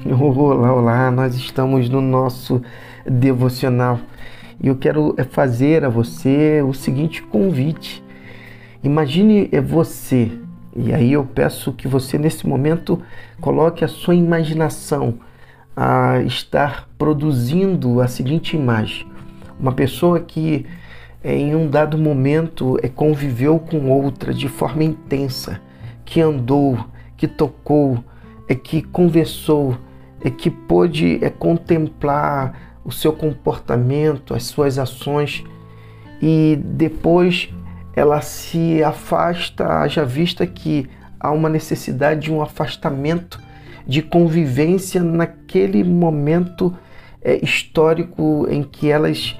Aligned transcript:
Olá, 0.08 0.72
olá, 0.72 1.10
nós 1.10 1.34
estamos 1.34 1.90
no 1.90 2.00
nosso 2.00 2.62
devocional 3.04 4.00
e 4.58 4.68
eu 4.68 4.76
quero 4.76 5.14
é, 5.18 5.24
fazer 5.24 5.84
a 5.84 5.90
você 5.90 6.62
o 6.62 6.72
seguinte 6.72 7.22
convite. 7.22 8.02
Imagine 8.82 9.50
é, 9.52 9.60
você, 9.60 10.32
e 10.74 10.94
aí 10.94 11.12
eu 11.12 11.22
peço 11.22 11.74
que 11.74 11.86
você 11.86 12.16
nesse 12.16 12.46
momento 12.46 13.02
coloque 13.42 13.84
a 13.84 13.88
sua 13.88 14.14
imaginação 14.14 15.18
a 15.76 16.22
estar 16.22 16.88
produzindo 16.96 18.00
a 18.00 18.08
seguinte 18.08 18.56
imagem: 18.56 19.06
uma 19.60 19.72
pessoa 19.72 20.18
que 20.18 20.64
é, 21.22 21.36
em 21.36 21.54
um 21.54 21.68
dado 21.68 21.98
momento 21.98 22.78
é, 22.82 22.88
conviveu 22.88 23.58
com 23.58 23.90
outra 23.90 24.32
de 24.32 24.48
forma 24.48 24.82
intensa, 24.82 25.60
que 26.06 26.22
andou, 26.22 26.86
que 27.18 27.28
tocou, 27.28 28.02
que 28.64 28.80
conversou, 28.80 29.76
é 30.22 30.30
que 30.30 30.50
pôde 30.50 31.18
é, 31.24 31.30
contemplar 31.30 32.78
o 32.84 32.92
seu 32.92 33.12
comportamento, 33.12 34.34
as 34.34 34.44
suas 34.44 34.78
ações 34.78 35.44
e 36.20 36.58
depois 36.64 37.48
ela 37.94 38.20
se 38.20 38.82
afasta, 38.82 39.66
haja 39.66 40.04
vista 40.04 40.46
que 40.46 40.88
há 41.18 41.30
uma 41.30 41.48
necessidade 41.48 42.20
de 42.20 42.32
um 42.32 42.40
afastamento 42.40 43.40
de 43.86 44.02
convivência 44.02 45.02
naquele 45.02 45.82
momento 45.82 46.74
é, 47.22 47.42
histórico 47.44 48.46
em 48.48 48.62
que 48.62 48.90
elas 48.90 49.38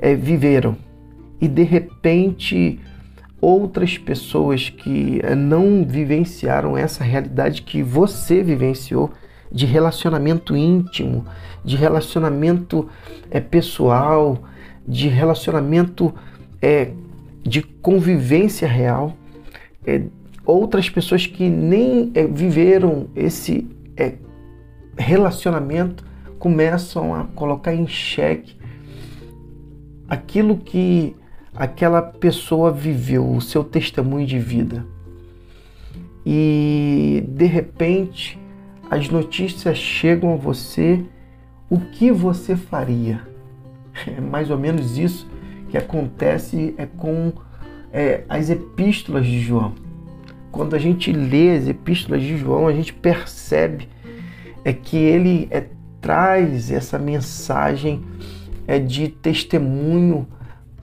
é, 0.00 0.14
viveram. 0.14 0.76
E 1.40 1.48
de 1.48 1.62
repente 1.62 2.80
outras 3.42 3.98
pessoas 3.98 4.70
que 4.70 5.20
eh, 5.20 5.34
não 5.34 5.84
vivenciaram 5.84 6.78
essa 6.78 7.02
realidade 7.02 7.62
que 7.62 7.82
você 7.82 8.40
vivenciou 8.40 9.10
de 9.52 9.66
relacionamento 9.66 10.56
íntimo, 10.56 11.26
de 11.64 11.76
relacionamento 11.76 12.88
é, 13.30 13.38
pessoal, 13.38 14.42
de 14.86 15.08
relacionamento 15.08 16.14
é, 16.60 16.92
de 17.42 17.62
convivência 17.62 18.66
real, 18.66 19.14
é, 19.86 20.02
outras 20.44 20.88
pessoas 20.88 21.26
que 21.26 21.48
nem 21.48 22.10
é, 22.14 22.26
viveram 22.26 23.08
esse 23.14 23.68
relacionamento 24.96 26.04
começam 26.38 27.14
a 27.14 27.24
colocar 27.24 27.74
em 27.74 27.86
xeque 27.86 28.56
aquilo 30.08 30.58
que 30.58 31.16
aquela 31.54 32.02
pessoa 32.02 32.70
viveu, 32.70 33.28
o 33.28 33.40
seu 33.40 33.64
testemunho 33.64 34.26
de 34.26 34.38
vida. 34.38 34.84
E 36.24 37.24
de 37.26 37.46
repente 37.46 38.38
as 38.92 39.08
notícias 39.08 39.78
chegam 39.78 40.34
a 40.34 40.36
você, 40.36 41.02
o 41.70 41.80
que 41.80 42.12
você 42.12 42.54
faria? 42.54 43.22
É 44.06 44.20
mais 44.20 44.50
ou 44.50 44.58
menos 44.58 44.98
isso 44.98 45.26
que 45.70 45.78
acontece 45.78 46.74
é 46.76 46.84
com 46.84 47.32
é, 47.90 48.24
as 48.28 48.50
epístolas 48.50 49.24
de 49.24 49.40
João. 49.40 49.72
Quando 50.50 50.76
a 50.76 50.78
gente 50.78 51.10
lê 51.10 51.56
as 51.56 51.68
epístolas 51.68 52.22
de 52.22 52.36
João, 52.36 52.66
a 52.66 52.72
gente 52.72 52.92
percebe 52.92 53.88
é 54.62 54.74
que 54.74 54.98
ele 54.98 55.48
é, 55.50 55.64
traz 56.00 56.70
essa 56.70 56.98
mensagem 56.98 58.02
é, 58.66 58.78
de 58.78 59.08
testemunho 59.08 60.26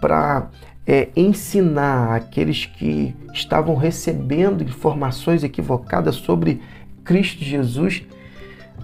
para 0.01 0.49
é, 0.85 1.09
ensinar 1.15 2.15
aqueles 2.15 2.65
que 2.65 3.15
estavam 3.33 3.75
recebendo 3.75 4.63
informações 4.63 5.43
equivocadas 5.43 6.15
sobre 6.15 6.59
Cristo 7.09 7.43
Jesus 7.43 8.03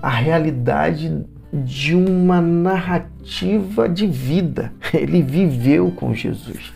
a 0.02 0.10
realidade 0.10 1.24
de 1.54 1.94
uma 1.94 2.42
narrativa 2.42 3.88
de 3.88 4.08
vida. 4.08 4.74
Ele 4.92 5.22
viveu 5.22 5.92
com 5.92 6.12
Jesus, 6.12 6.74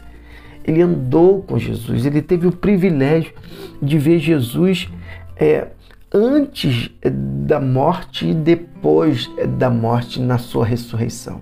ele 0.63 0.83
andou 0.83 1.41
com 1.41 1.57
Jesus, 1.57 2.05
ele 2.05 2.21
teve 2.21 2.45
o 2.45 2.51
privilégio 2.51 3.33
de 3.81 3.97
ver 3.97 4.19
Jesus 4.19 4.87
é, 5.35 5.69
antes 6.13 6.91
da 7.47 7.59
morte 7.59 8.27
e 8.27 8.33
depois 8.35 9.27
da 9.57 9.71
morte 9.71 10.21
na 10.21 10.37
sua 10.37 10.67
ressurreição. 10.67 11.41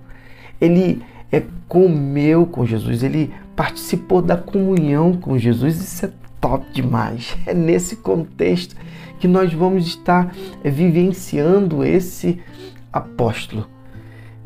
Ele 0.62 1.02
é, 1.30 1.44
comeu 1.68 2.46
com 2.46 2.66
Jesus, 2.66 3.04
ele 3.04 3.34
participou 3.58 4.22
da 4.22 4.38
comunhão 4.38 5.18
com 5.18 5.38
Jesus. 5.38 5.76
Isso 5.76 6.06
é 6.06 6.27
top 6.48 6.66
demais. 6.72 7.36
É 7.46 7.54
nesse 7.54 7.98
contexto 7.98 8.76
que 9.20 9.28
nós 9.28 9.52
vamos 9.54 9.86
estar 9.86 10.34
vivenciando 10.64 11.84
esse 11.84 12.40
apóstolo, 12.94 13.68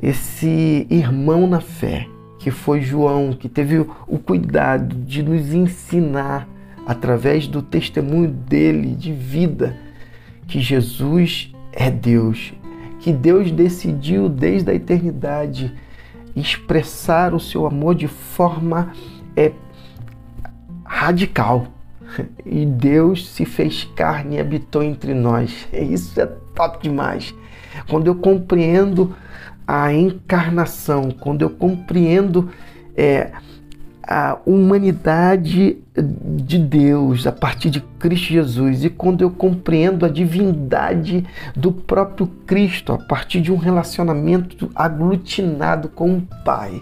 esse 0.02 0.88
irmão 0.90 1.46
na 1.46 1.62
fé, 1.62 2.08
que 2.40 2.50
foi 2.50 2.82
João, 2.82 3.34
que 3.34 3.48
teve 3.48 3.80
o 4.08 4.18
cuidado 4.18 4.96
de 4.96 5.22
nos 5.22 5.54
ensinar 5.54 6.48
através 6.88 7.48
do 7.48 7.62
testemunho 7.62 8.30
dele 8.30 8.96
de 8.96 9.14
vida 9.14 9.78
que 10.48 10.60
Jesus 10.60 11.54
é 11.72 11.92
Deus, 11.92 12.54
que 13.00 13.14
Deus 13.14 13.52
decidiu 13.52 14.28
desde 14.28 14.72
a 14.72 14.74
eternidade 14.74 15.72
expressar 16.36 17.34
o 17.34 17.40
seu 17.40 17.68
amor 17.68 17.94
de 17.94 18.08
forma 18.08 18.92
é, 19.36 19.52
radical. 20.84 21.68
E 22.46 22.66
Deus 22.66 23.30
se 23.30 23.46
fez 23.46 23.84
carne 23.96 24.38
e 24.38 24.40
habitou 24.40 24.84
entre 24.84 25.14
nós. 25.14 25.68
Isso 25.72 26.20
é 26.20 26.26
top 26.56 26.82
demais. 26.84 27.34
Quando 27.90 28.08
eu 28.08 28.16
compreendo 28.16 29.16
a 29.68 29.94
encarnação, 29.94 31.12
quando 31.12 31.42
eu 31.42 31.50
compreendo 31.50 32.50
é, 32.96 33.32
a 34.04 34.38
humanidade 34.46 35.78
de 35.96 36.58
Deus 36.58 37.26
a 37.26 37.32
partir 37.32 37.70
de 37.70 37.80
Cristo 38.00 38.34
Jesus 38.34 38.84
e 38.84 38.90
quando 38.90 39.22
eu 39.22 39.30
compreendo 39.30 40.06
a 40.06 40.10
divindade 40.10 41.26
do 41.56 41.72
próprio 41.72 42.28
Cristo 42.46 42.92
a 42.92 42.98
partir 42.98 43.42
de 43.42 43.52
um 43.52 43.58
relacionamento 43.58 44.70
aglutinado 44.76 45.88
com 45.88 46.18
o 46.18 46.28
Pai, 46.44 46.82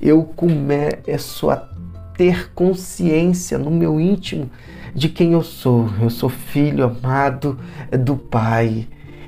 eu 0.00 0.22
começo 0.22 1.50
a 1.50 1.68
ter 2.16 2.52
consciência 2.52 3.58
no 3.58 3.70
meu 3.70 4.00
íntimo 4.00 4.50
de 4.94 5.08
quem 5.08 5.32
eu 5.32 5.42
sou. 5.42 5.88
Eu 6.00 6.10
sou 6.10 6.28
filho 6.28 6.84
amado 6.84 7.58
do 7.90 8.16
Pai 8.16 8.86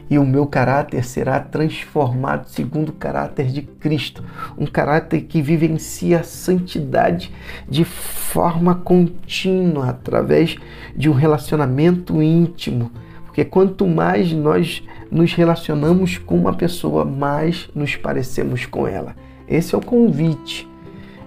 e 0.09 0.19
o 0.19 0.27
meu 0.27 0.47
caráter 0.47 1.05
será 1.05 1.41
transformado 1.41 2.47
segundo 2.49 2.91
o 2.91 2.93
caráter 2.93 3.47
de 3.47 3.63
Cristo, 3.63 4.23
um 4.57 4.67
caráter 4.67 5.23
que 5.23 5.41
vivencia 5.41 6.21
a 6.21 6.25
santidade 6.25 7.33
de 7.69 7.85
forma 7.85 8.75
contínua 8.75 9.89
através 9.89 10.57
de 10.95 11.09
um 11.09 11.15
relacionamento 11.15 12.23
íntimo. 12.23 12.91
Porque 13.25 13.45
quanto 13.45 13.87
mais 13.87 14.33
nós 14.33 14.83
nos 15.11 15.33
relacionamos 15.33 16.19
com 16.19 16.37
uma 16.37 16.53
pessoa, 16.53 17.05
mais 17.05 17.69
nos 17.75 17.97
parecemos 17.97 18.67
com 18.67 18.87
ela. 18.87 19.17
Esse 19.49 19.75
é 19.75 19.79
o 19.79 19.81
convite 19.81 20.69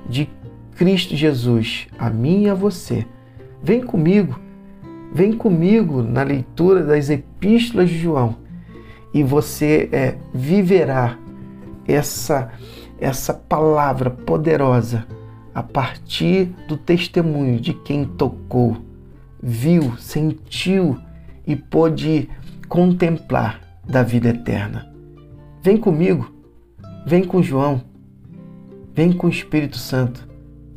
de 0.07 0.29
Cristo 0.77 1.15
Jesus 1.15 1.87
a 1.97 2.07
mim 2.07 2.43
e 2.43 2.49
a 2.49 2.53
você. 2.53 3.05
Vem 3.63 3.81
comigo, 3.81 4.39
vem 5.11 5.33
comigo 5.33 6.03
na 6.03 6.21
leitura 6.21 6.83
das 6.83 7.09
epístolas 7.09 7.89
de 7.89 7.97
João 7.97 8.35
e 9.11 9.23
você 9.23 9.89
é, 9.91 10.15
viverá 10.31 11.17
essa, 11.87 12.51
essa 12.99 13.33
palavra 13.33 14.11
poderosa 14.11 15.07
a 15.53 15.63
partir 15.63 16.53
do 16.67 16.77
testemunho 16.77 17.59
de 17.59 17.73
quem 17.73 18.05
tocou, 18.05 18.77
viu, 19.41 19.97
sentiu 19.97 20.95
e 21.47 21.55
pôde 21.55 22.29
contemplar 22.69 23.59
da 23.83 24.03
vida 24.03 24.29
eterna. 24.29 24.93
Vem 25.63 25.75
comigo, 25.75 26.31
vem 27.03 27.23
com 27.23 27.41
João, 27.41 27.81
vem 28.93 29.11
com 29.11 29.25
o 29.25 29.31
Espírito 29.31 29.77
Santo 29.77 30.27